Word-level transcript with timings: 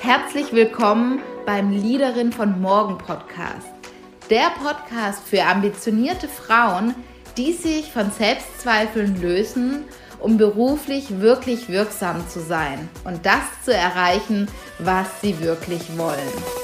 Herzlich 0.00 0.52
willkommen 0.52 1.20
beim 1.44 1.72
Liederin 1.72 2.32
von 2.32 2.60
Morgen 2.60 2.98
Podcast. 2.98 3.66
Der 4.30 4.50
Podcast 4.62 5.26
für 5.26 5.42
ambitionierte 5.42 6.28
Frauen, 6.28 6.94
die 7.36 7.52
sich 7.52 7.90
von 7.90 8.12
Selbstzweifeln 8.12 9.20
lösen, 9.20 9.86
um 10.20 10.36
beruflich 10.36 11.18
wirklich 11.20 11.68
wirksam 11.68 12.28
zu 12.28 12.38
sein 12.38 12.88
und 13.02 13.26
das 13.26 13.42
zu 13.64 13.74
erreichen, 13.74 14.48
was 14.78 15.20
sie 15.20 15.40
wirklich 15.40 15.98
wollen. 15.98 16.57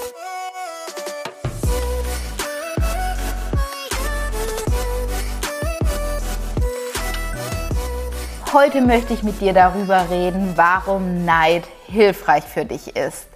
Heute 8.54 8.82
möchte 8.82 9.12
ich 9.14 9.24
mit 9.24 9.40
dir 9.40 9.52
darüber 9.52 10.10
reden, 10.10 10.52
warum 10.54 11.24
Neid 11.24 11.64
hilfreich 11.88 12.44
für 12.44 12.64
dich 12.64 12.94
ist. 12.94 13.26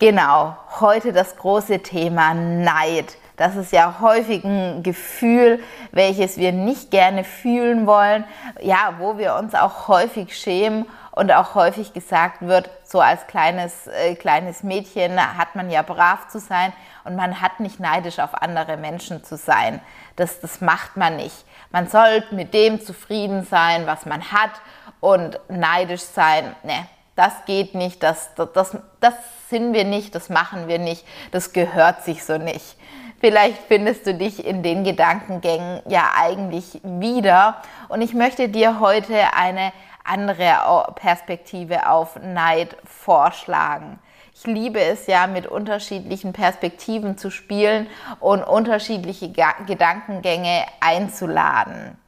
Genau, 0.00 0.56
heute 0.80 1.12
das 1.12 1.36
große 1.36 1.78
Thema 1.78 2.34
Neid. 2.34 3.16
Das 3.36 3.54
ist 3.54 3.70
ja 3.70 4.00
häufig 4.00 4.42
ein 4.42 4.82
Gefühl, 4.82 5.62
welches 5.92 6.38
wir 6.38 6.50
nicht 6.50 6.90
gerne 6.90 7.22
fühlen 7.22 7.86
wollen, 7.86 8.24
ja, 8.60 8.94
wo 8.98 9.16
wir 9.16 9.36
uns 9.36 9.54
auch 9.54 9.86
häufig 9.86 10.36
schämen 10.36 10.86
und 11.12 11.30
auch 11.30 11.54
häufig 11.54 11.92
gesagt 11.92 12.42
wird, 12.42 12.68
so 12.82 13.00
als 13.00 13.28
kleines, 13.28 13.86
äh, 13.86 14.16
kleines 14.16 14.64
Mädchen 14.64 15.20
hat 15.38 15.54
man 15.54 15.70
ja 15.70 15.82
brav 15.82 16.26
zu 16.26 16.40
sein 16.40 16.72
und 17.04 17.14
man 17.14 17.40
hat 17.40 17.60
nicht 17.60 17.78
neidisch 17.78 18.18
auf 18.18 18.42
andere 18.42 18.76
Menschen 18.76 19.22
zu 19.22 19.36
sein. 19.36 19.80
Das, 20.16 20.40
das 20.40 20.60
macht 20.60 20.96
man 20.96 21.14
nicht. 21.14 21.44
Man 21.72 21.88
sollte 21.88 22.34
mit 22.34 22.54
dem 22.54 22.80
zufrieden 22.80 23.44
sein, 23.44 23.86
was 23.86 24.06
man 24.06 24.30
hat 24.30 24.52
und 25.00 25.40
neidisch 25.48 26.02
sein. 26.02 26.54
Ne, 26.62 26.86
das 27.16 27.32
geht 27.46 27.74
nicht, 27.74 28.02
das, 28.02 28.30
das, 28.34 28.76
das 29.00 29.14
sind 29.48 29.72
wir 29.72 29.84
nicht, 29.84 30.14
das 30.14 30.28
machen 30.28 30.68
wir 30.68 30.78
nicht, 30.78 31.04
das 31.30 31.52
gehört 31.52 32.04
sich 32.04 32.24
so 32.24 32.38
nicht. 32.38 32.76
Vielleicht 33.20 33.58
findest 33.68 34.06
du 34.06 34.14
dich 34.14 34.44
in 34.44 34.62
den 34.62 34.82
Gedankengängen 34.82 35.80
ja 35.86 36.10
eigentlich 36.18 36.80
wieder. 36.82 37.62
Und 37.88 38.02
ich 38.02 38.14
möchte 38.14 38.48
dir 38.48 38.80
heute 38.80 39.14
eine 39.36 39.72
andere 40.02 40.92
Perspektive 40.96 41.88
auf 41.88 42.16
Neid 42.20 42.76
vorschlagen. 42.84 44.00
Ich 44.34 44.46
liebe 44.46 44.80
es 44.80 45.06
ja, 45.06 45.26
mit 45.26 45.46
unterschiedlichen 45.46 46.32
Perspektiven 46.32 47.18
zu 47.18 47.30
spielen 47.30 47.86
und 48.18 48.42
unterschiedliche 48.42 49.30
Gedankengänge 49.66 50.64
einzuladen. 50.80 51.98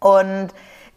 Und 0.00 0.50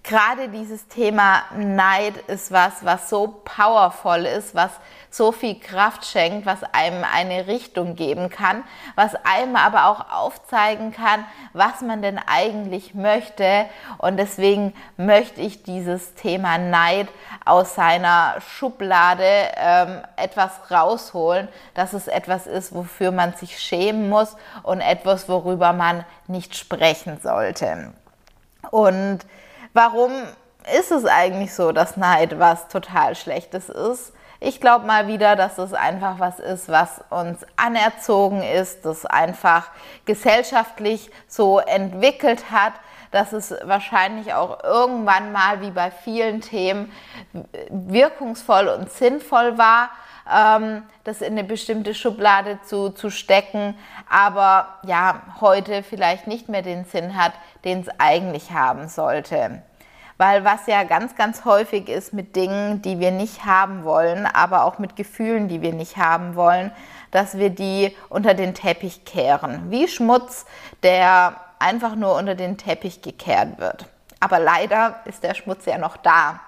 gerade 0.03 0.49
dieses 0.49 0.87
Thema 0.87 1.43
Neid 1.55 2.17
ist 2.27 2.51
was, 2.51 2.83
was 2.83 3.09
so 3.09 3.41
powerful 3.45 4.25
ist, 4.25 4.55
was 4.55 4.71
so 5.11 5.31
viel 5.31 5.59
Kraft 5.59 6.05
schenkt, 6.05 6.45
was 6.45 6.63
einem 6.73 7.03
eine 7.03 7.47
Richtung 7.47 7.95
geben 7.95 8.29
kann, 8.29 8.63
was 8.95 9.13
einem 9.25 9.57
aber 9.57 9.87
auch 9.87 10.09
aufzeigen 10.11 10.93
kann, 10.93 11.25
was 11.53 11.81
man 11.81 12.01
denn 12.01 12.17
eigentlich 12.17 12.95
möchte. 12.95 13.65
Und 13.97 14.17
deswegen 14.17 14.73
möchte 14.97 15.41
ich 15.41 15.63
dieses 15.63 16.15
Thema 16.15 16.57
Neid 16.57 17.09
aus 17.45 17.75
seiner 17.75 18.35
Schublade 18.39 19.25
ähm, 19.57 20.01
etwas 20.15 20.51
rausholen, 20.71 21.49
dass 21.73 21.93
es 21.93 22.07
etwas 22.07 22.47
ist, 22.47 22.73
wofür 22.73 23.11
man 23.11 23.33
sich 23.33 23.59
schämen 23.59 24.09
muss 24.09 24.35
und 24.63 24.79
etwas, 24.79 25.27
worüber 25.27 25.73
man 25.73 26.05
nicht 26.27 26.55
sprechen 26.55 27.19
sollte. 27.21 27.93
Und 28.71 29.19
Warum 29.73 30.11
ist 30.77 30.91
es 30.91 31.05
eigentlich 31.05 31.53
so, 31.53 31.71
dass 31.71 31.97
Neid 31.97 32.39
was 32.39 32.67
total 32.67 33.15
Schlechtes 33.15 33.69
ist? 33.69 34.13
Ich 34.39 34.59
glaube 34.59 34.85
mal 34.85 35.07
wieder, 35.07 35.35
dass 35.35 35.57
es 35.59 35.73
einfach 35.73 36.19
was 36.19 36.39
ist, 36.39 36.67
was 36.67 37.03
uns 37.09 37.45
anerzogen 37.57 38.41
ist, 38.41 38.85
das 38.85 39.05
einfach 39.05 39.69
gesellschaftlich 40.05 41.11
so 41.27 41.59
entwickelt 41.59 42.51
hat, 42.51 42.73
dass 43.11 43.33
es 43.33 43.53
wahrscheinlich 43.63 44.33
auch 44.33 44.63
irgendwann 44.63 45.31
mal, 45.31 45.61
wie 45.61 45.71
bei 45.71 45.91
vielen 45.91 46.41
Themen, 46.41 46.91
wirkungsvoll 47.69 48.67
und 48.67 48.91
sinnvoll 48.91 49.57
war, 49.57 49.91
ähm, 50.33 50.83
das 51.03 51.21
in 51.21 51.33
eine 51.33 51.43
bestimmte 51.43 51.93
Schublade 51.93 52.59
zu, 52.63 52.89
zu 52.89 53.09
stecken, 53.09 53.75
aber 54.09 54.67
ja, 54.85 55.21
heute 55.39 55.83
vielleicht 55.83 56.27
nicht 56.27 56.49
mehr 56.49 56.61
den 56.61 56.85
Sinn 56.85 57.15
hat, 57.15 57.33
den 57.65 57.81
es 57.81 57.87
eigentlich 57.97 58.51
haben 58.51 58.87
sollte. 58.87 59.61
Weil 60.17 60.45
was 60.45 60.67
ja 60.67 60.83
ganz, 60.83 61.15
ganz 61.15 61.45
häufig 61.45 61.89
ist 61.89 62.13
mit 62.13 62.35
Dingen, 62.35 62.83
die 62.83 62.99
wir 62.99 63.09
nicht 63.09 63.45
haben 63.45 63.83
wollen, 63.83 64.27
aber 64.27 64.65
auch 64.65 64.77
mit 64.77 64.95
Gefühlen, 64.95 65.47
die 65.47 65.63
wir 65.63 65.73
nicht 65.73 65.97
haben 65.97 66.35
wollen, 66.35 66.71
dass 67.09 67.37
wir 67.37 67.49
die 67.49 67.95
unter 68.07 68.35
den 68.35 68.53
Teppich 68.53 69.03
kehren. 69.03 69.71
Wie 69.71 69.87
Schmutz, 69.87 70.45
der 70.83 71.37
einfach 71.57 71.95
nur 71.95 72.15
unter 72.15 72.35
den 72.35 72.57
Teppich 72.57 73.01
gekehrt 73.01 73.57
wird. 73.57 73.85
Aber 74.19 74.39
leider 74.39 74.99
ist 75.05 75.23
der 75.23 75.33
Schmutz 75.33 75.65
ja 75.65 75.77
noch 75.79 75.97
da. 75.97 76.39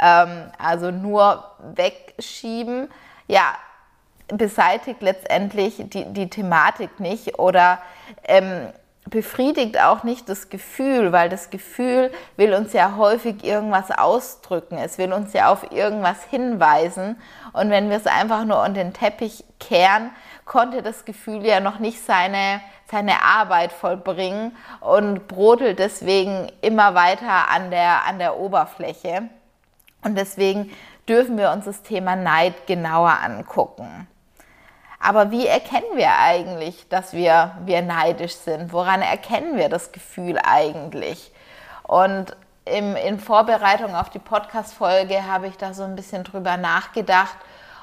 Ähm, 0.00 0.50
also 0.58 0.90
nur 0.90 1.44
wegschieben, 1.74 2.88
ja, 3.28 3.54
beseitigt 4.28 5.00
letztendlich 5.00 5.76
die, 5.78 6.04
die 6.06 6.28
Thematik 6.28 7.00
nicht 7.00 7.38
oder 7.38 7.78
ähm, 8.24 8.68
befriedigt 9.08 9.80
auch 9.80 10.02
nicht 10.02 10.28
das 10.28 10.50
Gefühl, 10.50 11.12
weil 11.12 11.28
das 11.28 11.50
Gefühl 11.50 12.12
will 12.36 12.52
uns 12.52 12.72
ja 12.72 12.96
häufig 12.96 13.44
irgendwas 13.44 13.90
ausdrücken. 13.90 14.76
Es 14.76 14.98
will 14.98 15.12
uns 15.12 15.32
ja 15.32 15.50
auf 15.50 15.72
irgendwas 15.72 16.24
hinweisen. 16.24 17.16
Und 17.52 17.70
wenn 17.70 17.88
wir 17.88 17.96
es 17.96 18.06
einfach 18.06 18.44
nur 18.44 18.58
unter 18.58 18.82
den 18.82 18.92
Teppich 18.92 19.44
kehren, 19.58 20.10
konnte 20.44 20.82
das 20.82 21.04
Gefühl 21.04 21.44
ja 21.44 21.60
noch 21.60 21.78
nicht 21.78 22.04
seine, 22.04 22.60
seine 22.90 23.22
Arbeit 23.22 23.72
vollbringen 23.72 24.56
und 24.80 25.28
brodelt 25.28 25.78
deswegen 25.78 26.50
immer 26.60 26.94
weiter 26.94 27.50
an 27.50 27.70
der, 27.70 28.04
an 28.06 28.18
der 28.18 28.38
Oberfläche. 28.38 29.28
Und 30.04 30.16
deswegen 30.16 30.70
dürfen 31.08 31.38
wir 31.38 31.50
uns 31.50 31.64
das 31.64 31.82
Thema 31.82 32.16
Neid 32.16 32.66
genauer 32.66 33.18
angucken. 33.22 34.06
Aber 35.00 35.30
wie 35.30 35.46
erkennen 35.46 35.96
wir 35.96 36.10
eigentlich, 36.18 36.88
dass 36.88 37.12
wir, 37.12 37.52
wir 37.64 37.82
neidisch 37.82 38.34
sind? 38.34 38.72
Woran 38.72 39.00
erkennen 39.00 39.56
wir 39.56 39.68
das 39.68 39.92
Gefühl 39.92 40.38
eigentlich? 40.42 41.32
Und 41.84 42.36
im, 42.64 42.96
in 42.96 43.20
Vorbereitung 43.20 43.94
auf 43.94 44.10
die 44.10 44.18
Podcast-Folge 44.18 45.24
habe 45.26 45.46
ich 45.46 45.56
da 45.56 45.72
so 45.72 45.84
ein 45.84 45.96
bisschen 45.96 46.24
drüber 46.24 46.56
nachgedacht 46.56 47.36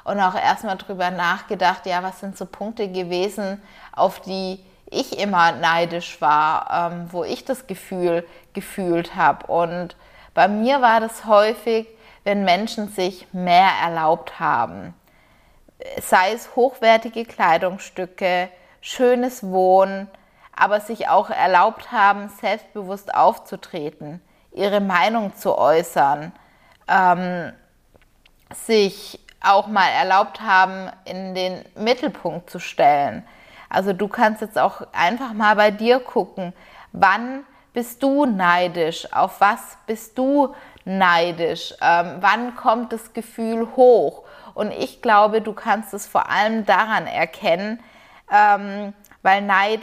und 0.04 0.20
auch 0.20 0.34
erstmal 0.34 0.76
drüber 0.76 1.10
nachgedacht, 1.10 1.86
ja, 1.86 2.02
was 2.02 2.20
sind 2.20 2.38
so 2.38 2.46
Punkte 2.46 2.88
gewesen, 2.88 3.60
auf 3.92 4.20
die 4.20 4.64
ich 4.88 5.18
immer 5.18 5.52
neidisch 5.52 6.20
war, 6.20 6.92
ähm, 6.92 7.08
wo 7.10 7.24
ich 7.24 7.44
das 7.44 7.66
Gefühl 7.66 8.24
gefühlt 8.52 9.16
habe. 9.16 9.46
Und 9.48 9.96
bei 10.34 10.46
mir 10.46 10.80
war 10.80 11.00
das 11.00 11.24
häufig, 11.24 11.88
wenn 12.26 12.42
Menschen 12.42 12.88
sich 12.88 13.32
mehr 13.32 13.70
erlaubt 13.84 14.40
haben. 14.40 14.94
Sei 16.02 16.32
es 16.32 16.56
hochwertige 16.56 17.24
Kleidungsstücke, 17.24 18.48
schönes 18.80 19.44
Wohnen, 19.44 20.08
aber 20.52 20.80
sich 20.80 21.08
auch 21.08 21.30
erlaubt 21.30 21.92
haben, 21.92 22.28
selbstbewusst 22.28 23.14
aufzutreten, 23.14 24.20
ihre 24.50 24.80
Meinung 24.80 25.36
zu 25.36 25.56
äußern, 25.56 26.32
ähm, 26.88 27.52
sich 28.52 29.20
auch 29.40 29.68
mal 29.68 29.88
erlaubt 29.88 30.40
haben, 30.40 30.90
in 31.04 31.36
den 31.36 31.64
Mittelpunkt 31.76 32.50
zu 32.50 32.58
stellen. 32.58 33.24
Also 33.68 33.92
du 33.92 34.08
kannst 34.08 34.40
jetzt 34.40 34.58
auch 34.58 34.82
einfach 34.92 35.32
mal 35.32 35.54
bei 35.54 35.70
dir 35.70 36.00
gucken, 36.00 36.54
wann 36.90 37.44
bist 37.72 38.02
du 38.02 38.26
neidisch, 38.26 39.12
auf 39.12 39.40
was 39.40 39.78
bist 39.86 40.18
du 40.18 40.56
neidisch? 40.86 41.74
Ähm, 41.82 42.16
wann 42.20 42.56
kommt 42.56 42.92
das 42.92 43.12
Gefühl 43.12 43.68
hoch? 43.76 44.24
Und 44.54 44.72
ich 44.72 45.02
glaube, 45.02 45.42
du 45.42 45.52
kannst 45.52 45.92
es 45.92 46.06
vor 46.06 46.30
allem 46.30 46.64
daran 46.64 47.06
erkennen, 47.06 47.80
ähm, 48.32 48.94
weil 49.22 49.42
Neid 49.42 49.80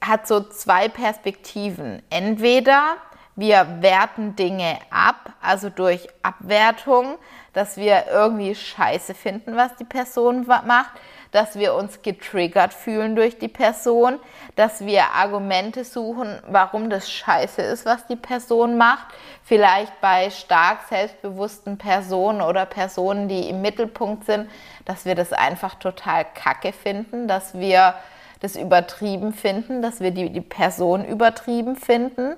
hat 0.00 0.26
so 0.26 0.40
zwei 0.40 0.88
Perspektiven. 0.88 2.02
Entweder 2.10 2.96
wir 3.36 3.66
werten 3.80 4.34
Dinge 4.34 4.78
ab, 4.90 5.32
also 5.40 5.68
durch 5.68 6.08
Abwertung, 6.22 7.18
dass 7.52 7.76
wir 7.76 8.06
irgendwie 8.10 8.54
scheiße 8.54 9.14
finden, 9.14 9.56
was 9.56 9.76
die 9.76 9.84
Person 9.84 10.46
macht 10.46 10.92
dass 11.32 11.58
wir 11.58 11.74
uns 11.74 12.02
getriggert 12.02 12.72
fühlen 12.72 13.16
durch 13.16 13.38
die 13.38 13.48
Person, 13.48 14.18
dass 14.54 14.84
wir 14.84 15.04
Argumente 15.14 15.84
suchen, 15.84 16.38
warum 16.48 16.90
das 16.90 17.10
scheiße 17.10 17.62
ist, 17.62 17.84
was 17.84 18.06
die 18.06 18.16
Person 18.16 18.76
macht. 18.76 19.06
Vielleicht 19.44 20.00
bei 20.00 20.30
stark 20.30 20.80
selbstbewussten 20.88 21.78
Personen 21.78 22.40
oder 22.40 22.66
Personen, 22.66 23.28
die 23.28 23.48
im 23.48 23.62
Mittelpunkt 23.62 24.24
sind, 24.24 24.48
dass 24.84 25.04
wir 25.04 25.14
das 25.14 25.32
einfach 25.32 25.74
total 25.74 26.24
kacke 26.34 26.72
finden, 26.72 27.28
dass 27.28 27.54
wir 27.58 27.94
das 28.40 28.56
übertrieben 28.56 29.32
finden, 29.32 29.82
dass 29.82 30.00
wir 30.00 30.10
die, 30.10 30.30
die 30.30 30.40
Person 30.40 31.04
übertrieben 31.04 31.76
finden. 31.76 32.36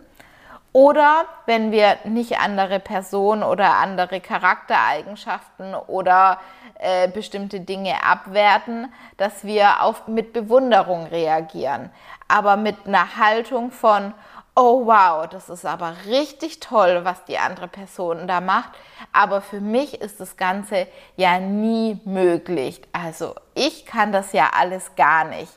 Oder 0.72 1.24
wenn 1.46 1.72
wir 1.72 1.96
nicht 2.04 2.38
andere 2.38 2.78
Personen 2.78 3.42
oder 3.42 3.76
andere 3.76 4.20
Charaktereigenschaften 4.20 5.74
oder 5.74 6.38
äh, 6.78 7.08
bestimmte 7.08 7.60
Dinge 7.60 8.04
abwerten, 8.04 8.92
dass 9.16 9.44
wir 9.44 9.82
auf, 9.82 10.06
mit 10.08 10.32
Bewunderung 10.32 11.06
reagieren, 11.06 11.90
aber 12.28 12.56
mit 12.56 12.86
einer 12.86 13.16
Haltung 13.16 13.70
von, 13.70 14.12
oh 14.54 14.86
wow, 14.86 15.26
das 15.26 15.48
ist 15.48 15.64
aber 15.64 15.94
richtig 16.06 16.60
toll, 16.60 17.00
was 17.04 17.24
die 17.24 17.38
andere 17.38 17.68
Person 17.68 18.28
da 18.28 18.40
macht. 18.40 18.70
Aber 19.12 19.40
für 19.40 19.60
mich 19.60 20.00
ist 20.00 20.20
das 20.20 20.36
Ganze 20.36 20.86
ja 21.16 21.38
nie 21.38 22.00
möglich. 22.04 22.82
Also 22.92 23.34
ich 23.54 23.86
kann 23.86 24.12
das 24.12 24.32
ja 24.32 24.50
alles 24.58 24.96
gar 24.96 25.24
nicht. 25.24 25.52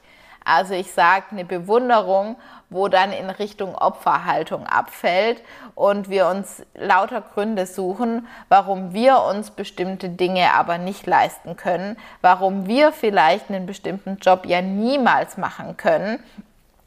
Also 0.45 0.73
ich 0.73 0.91
sage 0.91 1.25
eine 1.31 1.45
Bewunderung, 1.45 2.35
wo 2.71 2.88
dann 2.88 3.12
in 3.12 3.29
Richtung 3.29 3.75
Opferhaltung 3.75 4.65
abfällt 4.65 5.44
und 5.75 6.09
wir 6.09 6.27
uns 6.27 6.63
lauter 6.73 7.21
Gründe 7.21 7.68
suchen, 7.68 8.27
warum 8.50 8.94
wir 8.94 9.21
uns 9.21 9.51
bestimmte 9.51 10.09
Dinge 10.09 10.53
aber 10.53 10.79
nicht 10.79 11.06
leisten 11.06 11.56
können, 11.57 11.97
warum 12.21 12.65
wir 12.65 12.91
vielleicht 12.91 13.50
einen 13.50 13.68
bestimmten 13.68 14.18
Job 14.18 14.45
ja 14.47 14.63
niemals 14.63 15.38
machen 15.38 15.77
können 15.77 16.23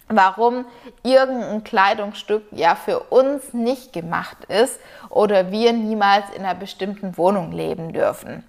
warum 0.08 0.66
irgendein 1.02 1.64
Kleidungsstück 1.64 2.44
ja 2.50 2.74
für 2.74 3.00
uns 3.00 3.54
nicht 3.54 3.92
gemacht 3.92 4.36
ist 4.48 4.78
oder 5.08 5.50
wir 5.50 5.72
niemals 5.72 6.24
in 6.36 6.44
einer 6.44 6.54
bestimmten 6.54 7.16
Wohnung 7.16 7.52
leben 7.52 7.92
dürfen. 7.92 8.44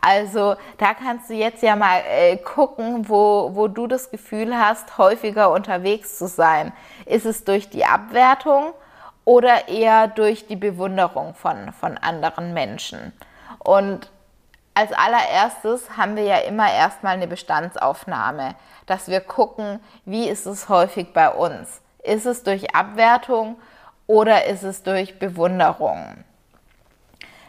Also 0.00 0.56
da 0.78 0.94
kannst 0.94 1.30
du 1.30 1.34
jetzt 1.34 1.62
ja 1.62 1.76
mal 1.76 2.02
äh, 2.08 2.36
gucken, 2.36 3.08
wo, 3.08 3.50
wo 3.54 3.68
du 3.68 3.86
das 3.86 4.10
Gefühl 4.10 4.56
hast, 4.56 4.98
häufiger 4.98 5.50
unterwegs 5.50 6.18
zu 6.18 6.26
sein. 6.26 6.72
Ist 7.06 7.24
es 7.24 7.44
durch 7.44 7.70
die 7.70 7.84
Abwertung 7.84 8.72
oder 9.24 9.68
eher 9.68 10.08
durch 10.08 10.46
die 10.46 10.56
Bewunderung 10.56 11.34
von, 11.34 11.72
von 11.72 11.96
anderen 11.98 12.52
Menschen? 12.52 13.12
Und 13.58 14.10
als 14.74 14.92
allererstes 14.92 15.96
haben 15.96 16.16
wir 16.16 16.24
ja 16.24 16.38
immer 16.38 16.70
erstmal 16.70 17.14
eine 17.14 17.28
Bestandsaufnahme, 17.28 18.56
dass 18.86 19.08
wir 19.08 19.20
gucken, 19.20 19.80
wie 20.04 20.28
ist 20.28 20.46
es 20.46 20.68
häufig 20.68 21.12
bei 21.12 21.30
uns? 21.30 21.80
Ist 22.02 22.26
es 22.26 22.42
durch 22.42 22.74
Abwertung 22.74 23.56
oder 24.06 24.46
ist 24.46 24.64
es 24.64 24.82
durch 24.82 25.18
Bewunderung? 25.18 26.24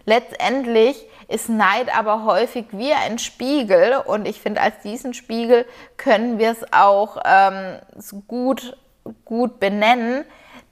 Letztendlich 0.06 1.08
ist 1.28 1.50
Neid 1.50 1.96
aber 1.96 2.24
häufig 2.24 2.68
wie 2.72 2.94
ein 2.94 3.20
Spiegel 3.20 3.98
und 4.06 4.28
ich 4.28 4.42
finde, 4.42 4.62
als 4.62 4.80
diesen 4.80 5.14
Spiegel 5.14 5.66
können 5.98 6.38
wir 6.38 6.52
es 6.52 6.74
auch 6.74 7.18
ähm, 7.26 7.80
gut, 8.28 8.78
gut 9.24 9.60
benennen, 9.60 10.26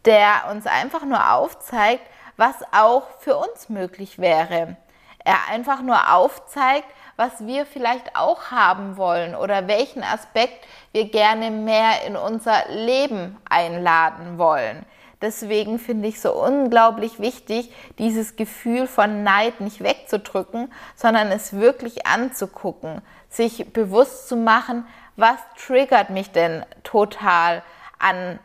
der 0.06 0.50
uns 0.52 0.66
einfach 0.68 1.06
nur 1.06 1.34
aufzeigt, 1.34 2.04
was 2.38 2.56
auch 2.72 3.04
für 3.20 3.38
uns 3.38 3.70
möglich 3.70 4.20
wäre 4.20 4.78
er 5.24 5.50
einfach 5.50 5.82
nur 5.82 6.14
aufzeigt, 6.14 6.88
was 7.16 7.46
wir 7.46 7.66
vielleicht 7.66 8.16
auch 8.16 8.52
haben 8.52 8.98
wollen 8.98 9.36
oder 9.36 9.68
welchen 9.68 10.04
Aspekt 10.04 10.66
wir 10.92 11.10
gerne 11.10 11.52
mehr 11.52 12.06
in 12.06 12.16
unser 12.16 12.68
Leben 12.70 13.38
einladen 13.50 14.38
wollen. 14.38 14.86
Deswegen 15.24 15.80
finde 15.80 16.10
ich 16.10 16.20
so 16.20 16.34
unglaublich 16.34 17.18
wichtig, 17.18 17.72
dieses 17.98 18.36
Gefühl 18.36 18.88
von 18.88 19.24
Neid 19.24 19.62
nicht 19.62 19.82
wegzudrücken, 19.82 20.70
sondern 20.98 21.30
es 21.30 21.54
wirklich 21.54 22.06
anzugucken, 22.06 23.02
sich 23.30 23.72
bewusst 23.72 24.28
zu 24.28 24.36
machen, 24.36 24.86
was 25.16 25.38
triggert 25.66 26.10
mich 26.10 26.32
denn 26.32 26.66
total 26.84 27.64
an, 28.00 28.38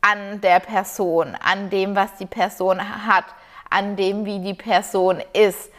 an 0.00 0.40
der 0.40 0.58
Person, 0.58 1.36
an 1.36 1.70
dem, 1.70 1.94
was 1.94 2.16
die 2.16 2.26
Person 2.26 2.80
hat, 3.06 3.26
an 3.70 3.94
dem, 3.94 4.24
wie 4.24 4.40
die 4.40 4.54
Person 4.54 5.22
ist 5.32 5.70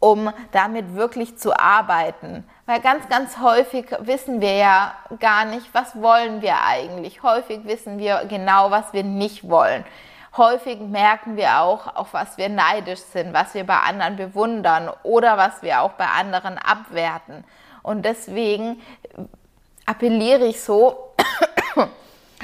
um 0.00 0.30
damit 0.52 0.94
wirklich 0.94 1.38
zu 1.38 1.58
arbeiten. 1.58 2.44
Weil 2.68 2.80
ganz, 2.80 3.08
ganz 3.08 3.38
häufig 3.38 3.86
wissen 4.00 4.42
wir 4.42 4.52
ja 4.52 4.94
gar 5.20 5.46
nicht, 5.46 5.72
was 5.72 6.02
wollen 6.02 6.42
wir 6.42 6.62
eigentlich. 6.62 7.22
Häufig 7.22 7.64
wissen 7.64 7.98
wir 7.98 8.26
genau, 8.28 8.70
was 8.70 8.92
wir 8.92 9.04
nicht 9.04 9.48
wollen. 9.48 9.86
Häufig 10.36 10.78
merken 10.78 11.38
wir 11.38 11.62
auch, 11.62 11.96
auf 11.96 12.12
was 12.12 12.36
wir 12.36 12.50
neidisch 12.50 13.00
sind, 13.00 13.32
was 13.32 13.54
wir 13.54 13.64
bei 13.64 13.78
anderen 13.78 14.16
bewundern 14.16 14.90
oder 15.02 15.38
was 15.38 15.62
wir 15.62 15.80
auch 15.80 15.92
bei 15.92 16.04
anderen 16.04 16.58
abwerten. 16.58 17.42
Und 17.82 18.04
deswegen 18.04 18.82
appelliere 19.86 20.44
ich 20.44 20.60
so 20.60 21.14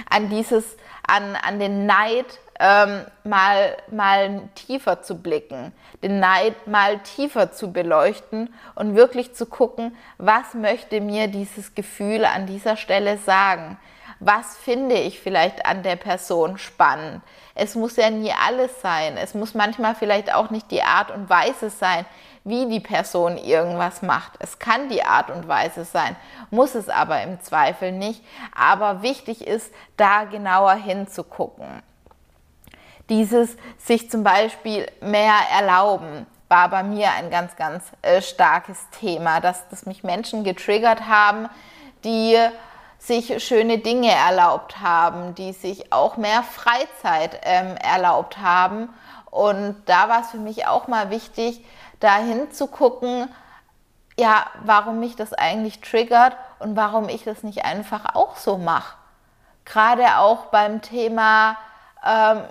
an 0.08 0.30
dieses, 0.30 0.64
an, 1.06 1.36
an 1.36 1.58
den 1.58 1.86
Neid 1.86 2.26
ähm, 2.60 3.04
mal, 3.24 3.76
mal 3.90 4.48
tiefer 4.54 5.02
zu 5.02 5.16
blicken, 5.16 5.72
den 6.02 6.20
Neid 6.20 6.66
mal 6.66 6.98
tiefer 7.00 7.52
zu 7.52 7.72
beleuchten 7.72 8.52
und 8.74 8.94
wirklich 8.94 9.34
zu 9.34 9.46
gucken, 9.46 9.96
was 10.18 10.54
möchte 10.54 11.00
mir 11.00 11.28
dieses 11.28 11.74
Gefühl 11.74 12.24
an 12.24 12.46
dieser 12.46 12.76
Stelle 12.76 13.18
sagen? 13.18 13.78
Was 14.26 14.56
finde 14.56 14.94
ich 14.94 15.20
vielleicht 15.20 15.66
an 15.66 15.82
der 15.82 15.96
Person 15.96 16.56
spannend? 16.56 17.20
Es 17.54 17.74
muss 17.74 17.96
ja 17.96 18.08
nie 18.08 18.32
alles 18.32 18.80
sein. 18.80 19.18
Es 19.18 19.34
muss 19.34 19.52
manchmal 19.52 19.94
vielleicht 19.94 20.32
auch 20.32 20.48
nicht 20.48 20.70
die 20.70 20.82
Art 20.82 21.10
und 21.10 21.28
Weise 21.28 21.68
sein, 21.68 22.06
wie 22.42 22.66
die 22.66 22.80
Person 22.80 23.36
irgendwas 23.36 24.00
macht. 24.00 24.32
Es 24.38 24.58
kann 24.58 24.88
die 24.88 25.04
Art 25.04 25.28
und 25.28 25.46
Weise 25.46 25.84
sein, 25.84 26.16
muss 26.50 26.74
es 26.74 26.88
aber 26.88 27.20
im 27.20 27.38
Zweifel 27.42 27.92
nicht. 27.92 28.24
Aber 28.56 29.02
wichtig 29.02 29.46
ist, 29.46 29.70
da 29.98 30.24
genauer 30.24 30.72
hinzugucken. 30.72 31.82
Dieses 33.10 33.58
sich 33.76 34.10
zum 34.10 34.24
Beispiel 34.24 34.90
mehr 35.02 35.34
erlauben 35.54 36.24
war 36.48 36.70
bei 36.70 36.82
mir 36.82 37.10
ein 37.10 37.28
ganz, 37.28 37.56
ganz 37.56 37.84
äh, 38.00 38.22
starkes 38.22 38.88
Thema, 38.98 39.40
dass, 39.40 39.68
dass 39.68 39.84
mich 39.84 40.02
Menschen 40.02 40.44
getriggert 40.44 41.08
haben, 41.08 41.50
die 42.04 42.38
sich 43.06 43.44
schöne 43.44 43.78
Dinge 43.78 44.10
erlaubt 44.10 44.80
haben, 44.80 45.34
die 45.34 45.52
sich 45.52 45.92
auch 45.92 46.16
mehr 46.16 46.42
Freizeit 46.42 47.40
ähm, 47.42 47.76
erlaubt 47.76 48.38
haben. 48.38 48.88
Und 49.30 49.76
da 49.86 50.08
war 50.08 50.20
es 50.22 50.30
für 50.30 50.38
mich 50.38 50.66
auch 50.66 50.88
mal 50.88 51.10
wichtig, 51.10 51.64
dahin 52.00 52.50
zu 52.52 52.66
gucken, 52.66 53.28
ja, 54.16 54.46
warum 54.64 55.00
mich 55.00 55.16
das 55.16 55.32
eigentlich 55.32 55.80
triggert 55.80 56.36
und 56.60 56.76
warum 56.76 57.08
ich 57.08 57.24
das 57.24 57.42
nicht 57.42 57.64
einfach 57.64 58.14
auch 58.14 58.36
so 58.36 58.58
mache. 58.58 58.96
Gerade 59.64 60.18
auch 60.18 60.46
beim 60.46 60.82
Thema 60.82 61.56
ähm, 62.04 62.42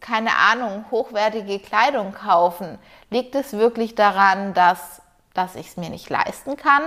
keine 0.00 0.36
Ahnung, 0.36 0.84
hochwertige 0.90 1.58
Kleidung 1.58 2.12
kaufen? 2.12 2.78
Liegt 3.10 3.34
es 3.34 3.52
wirklich 3.52 3.94
daran, 3.94 4.54
dass, 4.54 5.02
dass 5.34 5.54
ich 5.54 5.68
es 5.68 5.76
mir 5.76 5.90
nicht 5.90 6.10
leisten 6.10 6.56
kann? 6.56 6.82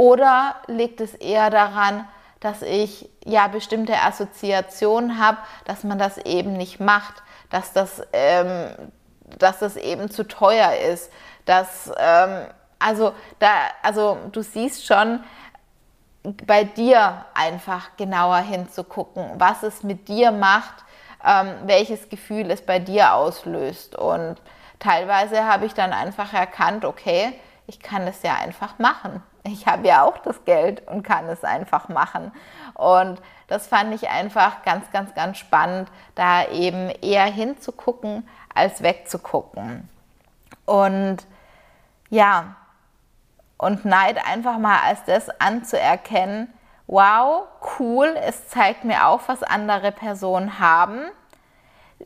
Oder 0.00 0.54
liegt 0.66 1.02
es 1.02 1.12
eher 1.12 1.50
daran, 1.50 2.08
dass 2.40 2.62
ich 2.62 3.10
ja 3.22 3.48
bestimmte 3.48 4.00
Assoziationen 4.00 5.20
habe, 5.20 5.36
dass 5.66 5.84
man 5.84 5.98
das 5.98 6.16
eben 6.16 6.54
nicht 6.54 6.80
macht, 6.80 7.22
dass 7.50 7.74
das, 7.74 8.00
ähm, 8.14 8.70
dass 9.38 9.58
das 9.58 9.76
eben 9.76 10.10
zu 10.10 10.26
teuer 10.26 10.72
ist, 10.90 11.12
dass 11.44 11.92
ähm, 11.98 12.46
also 12.78 13.12
da, 13.40 13.50
also 13.82 14.16
du 14.32 14.40
siehst 14.40 14.86
schon, 14.86 15.20
bei 16.46 16.64
dir 16.64 17.26
einfach 17.34 17.94
genauer 17.98 18.38
hinzugucken, 18.38 19.32
was 19.36 19.62
es 19.62 19.82
mit 19.82 20.08
dir 20.08 20.32
macht, 20.32 20.76
ähm, 21.22 21.52
welches 21.64 22.08
Gefühl 22.08 22.50
es 22.50 22.64
bei 22.64 22.78
dir 22.78 23.12
auslöst. 23.12 23.96
Und 23.96 24.36
teilweise 24.78 25.44
habe 25.44 25.66
ich 25.66 25.74
dann 25.74 25.92
einfach 25.92 26.32
erkannt, 26.32 26.86
okay, 26.86 27.38
ich 27.66 27.80
kann 27.80 28.06
es 28.06 28.22
ja 28.22 28.36
einfach 28.36 28.78
machen. 28.78 29.22
Ich 29.44 29.66
habe 29.66 29.88
ja 29.88 30.04
auch 30.04 30.18
das 30.18 30.44
Geld 30.44 30.86
und 30.86 31.02
kann 31.02 31.26
es 31.28 31.44
einfach 31.44 31.88
machen. 31.88 32.32
Und 32.74 33.20
das 33.48 33.66
fand 33.66 33.94
ich 33.94 34.08
einfach 34.08 34.62
ganz, 34.62 34.90
ganz, 34.92 35.14
ganz 35.14 35.38
spannend, 35.38 35.90
da 36.14 36.46
eben 36.48 36.90
eher 37.02 37.24
hinzugucken, 37.24 38.28
als 38.54 38.82
wegzugucken. 38.82 39.88
Und 40.66 41.26
ja, 42.10 42.56
und 43.56 43.84
Neid 43.84 44.24
einfach 44.26 44.58
mal 44.58 44.80
als 44.84 45.04
das 45.04 45.28
anzuerkennen, 45.40 46.52
wow, 46.86 47.46
cool, 47.78 48.14
es 48.24 48.48
zeigt 48.48 48.84
mir 48.84 49.06
auch, 49.06 49.20
was 49.26 49.42
andere 49.42 49.92
Personen 49.92 50.58
haben. 50.58 51.02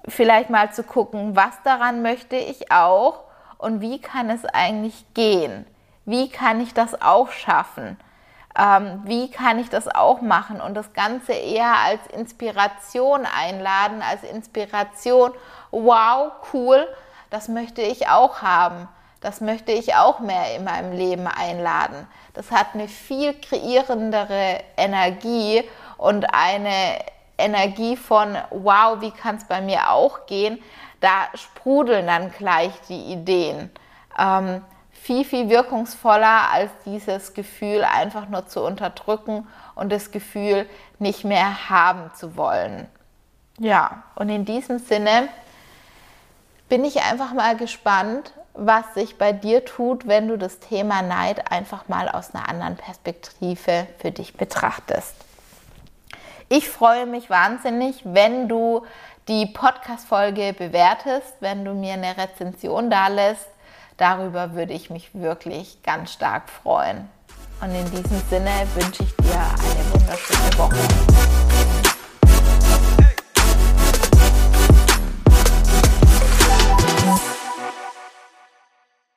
Vielleicht 0.08 0.50
mal 0.50 0.72
zu 0.72 0.82
gucken, 0.82 1.36
was 1.36 1.62
daran 1.62 2.02
möchte 2.02 2.36
ich 2.36 2.70
auch 2.70 3.20
und 3.58 3.80
wie 3.80 4.00
kann 4.00 4.30
es 4.30 4.44
eigentlich 4.44 5.06
gehen? 5.14 5.66
Wie 6.04 6.28
kann 6.28 6.60
ich 6.60 6.74
das 6.74 7.00
auch 7.00 7.30
schaffen? 7.30 7.98
Ähm, 8.56 9.02
wie 9.04 9.30
kann 9.30 9.58
ich 9.58 9.68
das 9.68 9.88
auch 9.88 10.20
machen 10.20 10.60
und 10.60 10.74
das 10.74 10.92
Ganze 10.92 11.32
eher 11.32 11.74
als 11.76 12.06
Inspiration 12.06 13.26
einladen, 13.26 14.00
als 14.00 14.22
Inspiration, 14.22 15.32
wow, 15.72 16.30
cool, 16.52 16.86
das 17.30 17.48
möchte 17.48 17.82
ich 17.82 18.08
auch 18.08 18.42
haben. 18.42 18.88
Das 19.20 19.40
möchte 19.40 19.72
ich 19.72 19.94
auch 19.96 20.20
mehr 20.20 20.54
in 20.54 20.64
meinem 20.64 20.92
Leben 20.92 21.26
einladen. 21.26 22.06
Das 22.34 22.50
hat 22.50 22.74
eine 22.74 22.88
viel 22.88 23.34
kreierendere 23.40 24.60
Energie 24.76 25.64
und 25.96 26.26
eine 26.34 26.98
Energie 27.38 27.96
von, 27.96 28.36
wow, 28.50 29.00
wie 29.00 29.10
kann 29.10 29.36
es 29.36 29.44
bei 29.44 29.60
mir 29.60 29.90
auch 29.90 30.26
gehen, 30.26 30.62
da 31.00 31.28
sprudeln 31.34 32.06
dann 32.06 32.30
gleich 32.32 32.72
die 32.88 33.12
Ideen. 33.12 33.70
Ähm, 34.18 34.62
viel, 35.04 35.26
viel 35.26 35.50
wirkungsvoller 35.50 36.50
als 36.50 36.70
dieses 36.86 37.34
Gefühl 37.34 37.84
einfach 37.84 38.26
nur 38.30 38.46
zu 38.46 38.62
unterdrücken 38.64 39.46
und 39.74 39.92
das 39.92 40.12
Gefühl 40.12 40.66
nicht 40.98 41.24
mehr 41.24 41.68
haben 41.68 42.10
zu 42.14 42.38
wollen. 42.38 42.88
Ja, 43.58 44.04
und 44.14 44.30
in 44.30 44.46
diesem 44.46 44.78
Sinne 44.78 45.28
bin 46.70 46.86
ich 46.86 47.02
einfach 47.02 47.34
mal 47.34 47.54
gespannt, 47.54 48.32
was 48.54 48.94
sich 48.94 49.18
bei 49.18 49.34
dir 49.34 49.66
tut, 49.66 50.06
wenn 50.06 50.26
du 50.28 50.38
das 50.38 50.58
Thema 50.58 51.02
Neid 51.02 51.52
einfach 51.52 51.86
mal 51.86 52.08
aus 52.08 52.34
einer 52.34 52.48
anderen 52.48 52.76
Perspektive 52.76 53.86
für 53.98 54.10
dich 54.10 54.38
betrachtest. 54.38 55.16
Ich 56.48 56.70
freue 56.70 57.04
mich 57.04 57.28
wahnsinnig, 57.28 58.00
wenn 58.04 58.48
du 58.48 58.86
die 59.28 59.44
Podcast-Folge 59.44 60.54
bewertest, 60.54 61.34
wenn 61.40 61.62
du 61.62 61.74
mir 61.74 61.92
eine 61.92 62.16
Rezension 62.16 62.88
da 62.88 63.08
lässt 63.08 63.53
Darüber 63.96 64.54
würde 64.54 64.72
ich 64.72 64.90
mich 64.90 65.10
wirklich 65.14 65.82
ganz 65.82 66.12
stark 66.12 66.48
freuen. 66.48 67.08
Und 67.60 67.70
in 67.70 67.84
diesem 67.90 68.20
Sinne 68.28 68.50
wünsche 68.74 69.04
ich 69.04 69.16
dir 69.16 69.36
eine 69.36 69.92
wunderschöne 69.92 70.58
Woche. 70.58 71.83